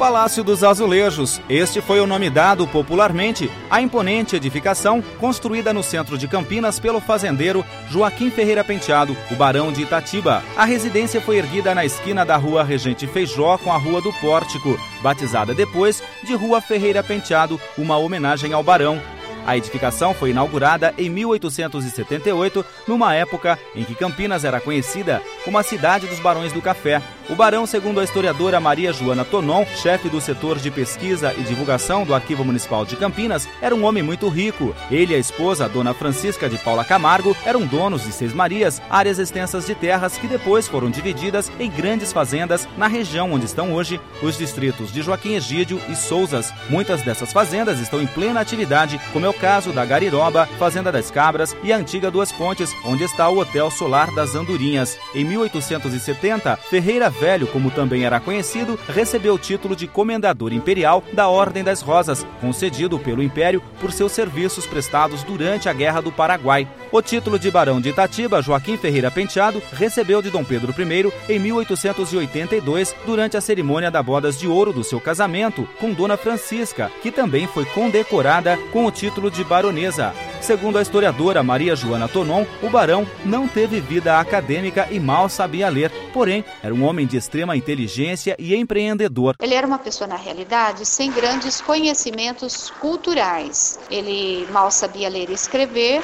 [0.00, 1.42] Palácio dos Azulejos.
[1.46, 7.02] Este foi o nome dado popularmente à imponente edificação construída no centro de Campinas pelo
[7.02, 10.42] fazendeiro Joaquim Ferreira Penteado, o barão de Itatiba.
[10.56, 14.80] A residência foi erguida na esquina da rua Regente Feijó com a Rua do Pórtico,
[15.02, 19.02] batizada depois de Rua Ferreira Penteado, uma homenagem ao barão.
[19.46, 25.62] A edificação foi inaugurada em 1878, numa época em que Campinas era conhecida como a
[25.62, 27.02] cidade dos barões do café.
[27.28, 32.04] O barão, segundo a historiadora Maria Joana Tonon, chefe do setor de pesquisa e divulgação
[32.04, 34.74] do Arquivo Municipal de Campinas, era um homem muito rico.
[34.90, 39.18] Ele e a esposa, Dona Francisca de Paula Camargo, eram donos de Seis Marias, áreas
[39.18, 44.00] extensas de terras que depois foram divididas em grandes fazendas na região onde estão hoje
[44.22, 46.52] os distritos de Joaquim Egídio e Souzas.
[46.68, 51.10] Muitas dessas fazendas estão em plena atividade, como é o caso da Gariroba, Fazenda das
[51.10, 54.98] Cabras e a antiga Duas Pontes, onde está o Hotel Solar das Andorinhas.
[55.14, 61.28] Em 1870, Ferreira Velho, como também era conhecido, recebeu o título de Comendador Imperial da
[61.28, 66.68] Ordem das Rosas, concedido pelo Império por seus serviços prestados durante a Guerra do Paraguai.
[66.92, 71.38] O título de Barão de Itatiba, Joaquim Ferreira Penteado, recebeu de Dom Pedro I em
[71.38, 77.12] 1882, durante a cerimônia da bodas de ouro do seu casamento com Dona Francisca, que
[77.12, 80.14] também foi condecorada com o título de baronesa.
[80.40, 85.68] Segundo a historiadora Maria Joana Tonon, o barão não teve vida acadêmica e mal sabia
[85.68, 89.34] ler, porém era um homem de extrema inteligência e empreendedor.
[89.40, 93.78] Ele era uma pessoa, na realidade, sem grandes conhecimentos culturais.
[93.90, 96.02] Ele mal sabia ler e escrever,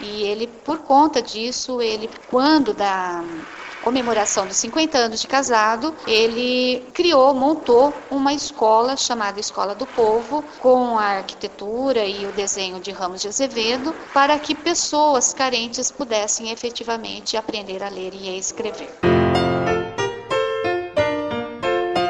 [0.00, 3.22] e ele, por conta disso, ele, quando da
[3.86, 10.42] comemoração dos 50 anos de casado, ele criou, montou uma escola chamada Escola do Povo,
[10.58, 16.50] com a arquitetura e o desenho de Ramos de Azevedo, para que pessoas carentes pudessem
[16.50, 18.90] efetivamente aprender a ler e a escrever.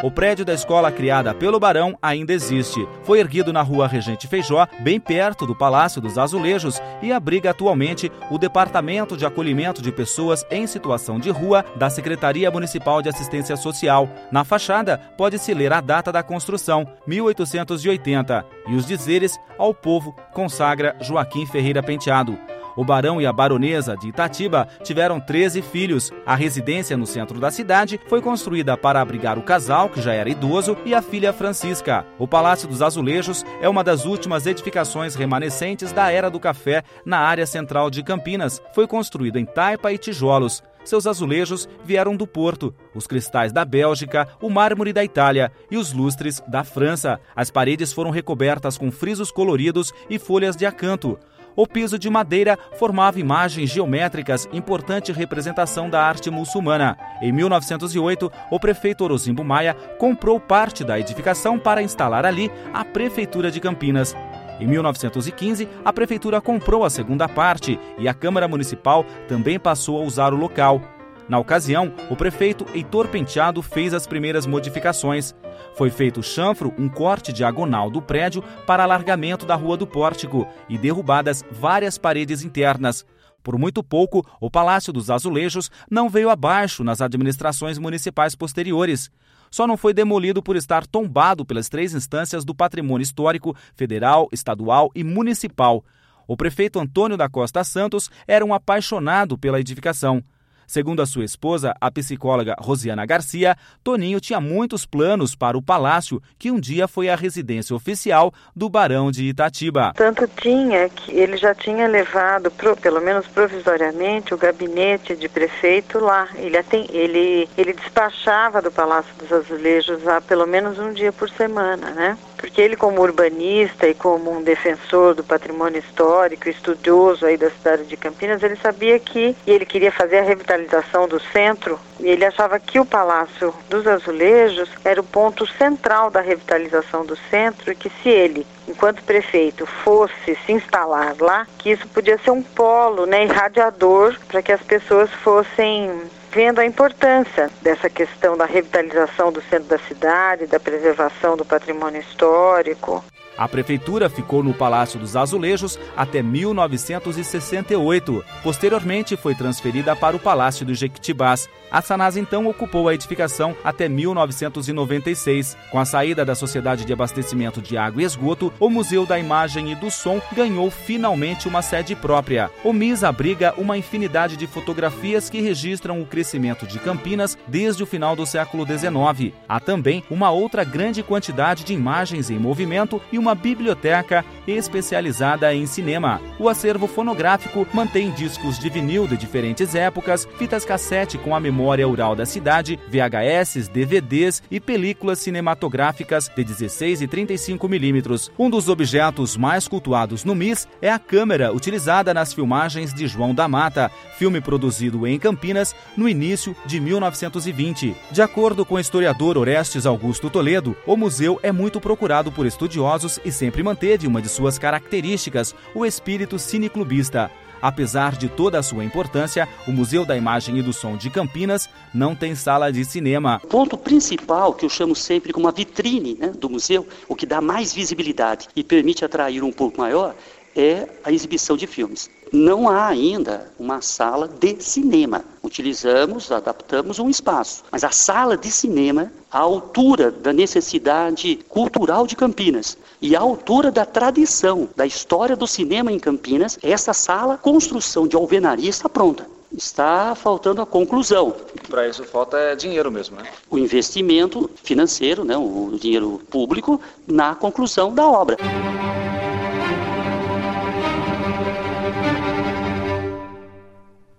[0.02, 2.86] O prédio da escola criada pelo Barão ainda existe.
[3.02, 8.12] Foi erguido na rua Regente Feijó, bem perto do Palácio dos Azulejos, e abriga atualmente
[8.30, 13.56] o Departamento de Acolhimento de Pessoas em Situação de Rua da Secretaria Municipal de Assistência
[13.56, 14.08] Social.
[14.30, 20.94] Na fachada, pode-se ler a data da construção, 1880, e os dizeres ao povo consagra
[21.00, 22.38] Joaquim Ferreira Penteado.
[22.76, 26.12] O barão e a baronesa de Itatiba tiveram 13 filhos.
[26.26, 30.28] A residência no centro da cidade foi construída para abrigar o casal, que já era
[30.28, 32.04] idoso, e a filha Francisca.
[32.18, 37.18] O Palácio dos Azulejos é uma das últimas edificações remanescentes da Era do Café na
[37.18, 38.60] área central de Campinas.
[38.74, 40.62] Foi construído em taipa e tijolos.
[40.86, 45.92] Seus azulejos vieram do Porto, os cristais da Bélgica, o mármore da Itália e os
[45.92, 47.18] lustres da França.
[47.34, 51.18] As paredes foram recobertas com frisos coloridos e folhas de acanto.
[51.56, 56.98] O piso de madeira formava imagens geométricas, importante representação da arte muçulmana.
[57.22, 63.50] Em 1908, o prefeito Orozimbo Maia comprou parte da edificação para instalar ali a Prefeitura
[63.50, 64.14] de Campinas.
[64.60, 70.04] Em 1915, a prefeitura comprou a segunda parte e a Câmara Municipal também passou a
[70.04, 70.95] usar o local.
[71.28, 75.34] Na ocasião, o prefeito Heitor Penteado fez as primeiras modificações.
[75.74, 80.78] Foi feito chanfro, um corte diagonal do prédio para alargamento da Rua do Pórtico e
[80.78, 83.04] derrubadas várias paredes internas.
[83.42, 89.10] Por muito pouco, o Palácio dos Azulejos não veio abaixo nas administrações municipais posteriores.
[89.50, 94.90] Só não foi demolido por estar tombado pelas três instâncias do patrimônio histórico, federal, estadual
[94.94, 95.84] e municipal.
[96.26, 100.22] O prefeito Antônio da Costa Santos era um apaixonado pela edificação.
[100.66, 106.20] Segundo a sua esposa, a psicóloga Rosiana Garcia, Toninho tinha muitos planos para o palácio,
[106.38, 109.92] que um dia foi a residência oficial do Barão de Itatiba.
[109.94, 112.50] Tanto tinha que ele já tinha levado,
[112.80, 116.28] pelo menos provisoriamente, o gabinete de prefeito lá.
[116.34, 116.56] Ele,
[116.90, 122.18] ele, ele despachava do Palácio dos Azulejos há pelo menos um dia por semana, né?
[122.36, 127.84] Porque ele como urbanista e como um defensor do patrimônio histórico, estudioso aí da cidade
[127.84, 132.24] de Campinas, ele sabia que e ele queria fazer a revitalização do centro e ele
[132.24, 137.76] achava que o Palácio dos Azulejos era o ponto central da revitalização do centro e
[137.76, 143.06] que se ele, enquanto prefeito, fosse se instalar lá, que isso podia ser um polo,
[143.06, 145.90] né, irradiador para que as pessoas fossem
[146.36, 151.98] vendo a importância dessa questão da revitalização do centro da cidade, da preservação do patrimônio
[151.98, 153.02] histórico.
[153.36, 158.24] A prefeitura ficou no Palácio dos Azulejos até 1968.
[158.42, 161.48] Posteriormente, foi transferida para o Palácio do Jequitibás.
[161.70, 165.56] A Sanasa então ocupou a edificação até 1996.
[165.70, 169.72] Com a saída da Sociedade de Abastecimento de Água e Esgoto, o Museu da Imagem
[169.72, 172.50] e do Som ganhou finalmente uma sede própria.
[172.62, 177.86] O MIS abriga uma infinidade de fotografias que registram o crescimento de Campinas desde o
[177.86, 179.34] final do século XIX.
[179.48, 185.66] Há também uma outra grande quantidade de imagens em movimento e uma biblioteca especializada em
[185.66, 186.20] cinema.
[186.38, 191.86] O acervo fonográfico mantém discos de vinil de diferentes épocas, fitas cassete com a memória
[191.86, 198.30] oral da cidade, VHS, DVDs e películas cinematográficas de 16 e 35 milímetros.
[198.38, 203.34] Um dos objetos mais cultuados no MIS é a câmera utilizada nas filmagens de João
[203.34, 207.96] da Mata, filme produzido em Campinas no início de 1920.
[208.10, 213.15] De acordo com o historiador Orestes Augusto Toledo, o museu é muito procurado por estudiosos
[213.24, 217.30] e sempre manteve uma de suas características, o espírito cineclubista.
[217.60, 221.68] Apesar de toda a sua importância, o Museu da Imagem e do Som de Campinas
[221.92, 223.40] não tem sala de cinema.
[223.42, 227.26] O ponto principal, que eu chamo sempre como a vitrine né, do museu, o que
[227.26, 230.14] dá mais visibilidade e permite atrair um público maior,
[230.56, 232.10] é a exibição de filmes.
[232.32, 235.24] Não há ainda uma sala de cinema.
[235.42, 242.16] Utilizamos, adaptamos um espaço, mas a sala de cinema, à altura da necessidade cultural de
[242.16, 248.08] Campinas e à altura da tradição, da história do cinema em Campinas, essa sala, construção
[248.08, 251.34] de alvenaria está pronta está faltando a conclusão.
[251.68, 253.30] Para isso falta dinheiro mesmo, né?
[253.48, 258.36] O investimento financeiro, né, o dinheiro público na conclusão da obra.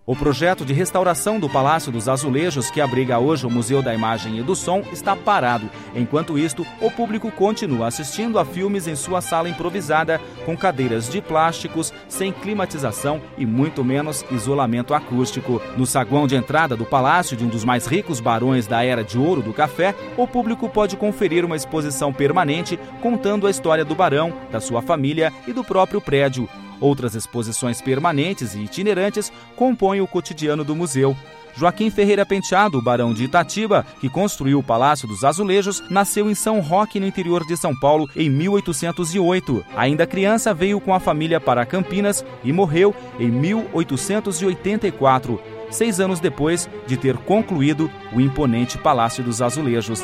[0.07, 4.39] O projeto de restauração do Palácio dos Azulejos, que abriga hoje o Museu da Imagem
[4.39, 5.69] e do Som, está parado.
[5.93, 11.21] Enquanto isto, o público continua assistindo a filmes em sua sala improvisada, com cadeiras de
[11.21, 15.61] plásticos, sem climatização e muito menos isolamento acústico.
[15.75, 19.19] No saguão de entrada do palácio de um dos mais ricos barões da Era de
[19.19, 24.31] Ouro do Café, o público pode conferir uma exposição permanente contando a história do barão,
[24.49, 26.47] da sua família e do próprio prédio.
[26.79, 31.17] Outras exposições permanentes e itinerantes compõem o cotidiano do museu.
[31.57, 36.59] Joaquim Ferreira Penteado, barão de Itatiba, que construiu o Palácio dos Azulejos, nasceu em São
[36.59, 39.65] Roque, no interior de São Paulo, em 1808.
[39.75, 45.41] Ainda criança, veio com a família para Campinas e morreu em 1884,
[45.71, 50.03] seis anos depois de ter concluído o imponente Palácio dos Azulejos.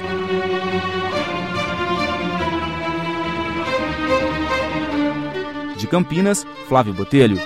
[5.83, 7.37] De Campinas, Flávio Botelho.